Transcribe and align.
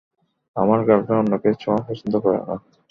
আমার 0.55 0.79
গার্লফ্রেন্ড 0.87 1.21
অন্যকে 1.23 1.49
ছোঁয়া 1.61 1.79
পছন্দ 1.87 2.13
করে 2.23 2.39
না। 2.39 2.55